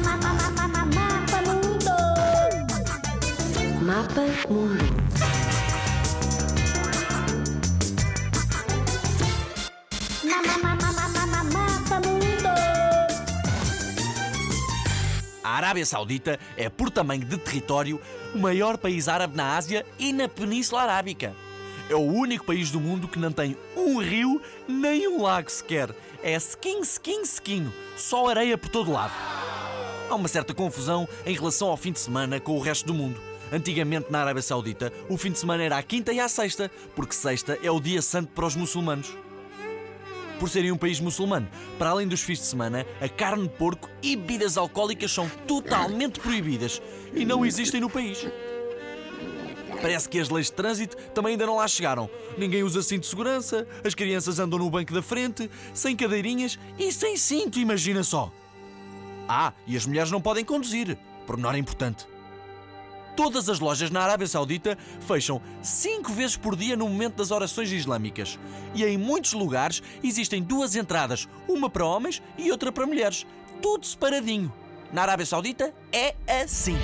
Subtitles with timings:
[0.00, 0.28] Mapa
[1.46, 1.90] Mundo.
[3.82, 4.72] Mapa Mundo.
[11.50, 12.48] Mapa Mundo.
[15.44, 18.00] A Arábia Saudita é, por tamanho de território,
[18.34, 21.34] o maior país árabe na Ásia e na Península Arábica.
[21.90, 25.94] É o único país do mundo que não tem um rio nem um lago sequer.
[26.22, 27.72] É skin, skin, skin.
[27.96, 29.41] Só areia por todo lado.
[30.12, 33.18] Há uma certa confusão em relação ao fim de semana com o resto do mundo.
[33.50, 37.14] Antigamente, na Arábia Saudita, o fim de semana era à quinta e à sexta, porque
[37.14, 39.16] sexta é o dia santo para os muçulmanos.
[40.38, 43.88] Por serem um país muçulmano, para além dos fins de semana, a carne de porco
[44.02, 46.82] e bebidas alcoólicas são totalmente proibidas
[47.14, 48.26] e não existem no país.
[49.80, 52.10] Parece que as leis de trânsito também ainda não lá chegaram.
[52.36, 56.92] Ninguém usa cinto de segurança, as crianças andam no banco da frente, sem cadeirinhas e
[56.92, 58.30] sem cinto, imagina só.
[59.34, 62.06] Ah, e as mulheres não podem conduzir, pormenor importante.
[63.16, 67.72] Todas as lojas na Arábia Saudita fecham cinco vezes por dia no momento das orações
[67.72, 68.38] islâmicas.
[68.74, 73.26] E em muitos lugares existem duas entradas, uma para homens e outra para mulheres.
[73.62, 74.52] Tudo separadinho.
[74.92, 76.76] Na Arábia Saudita é assim.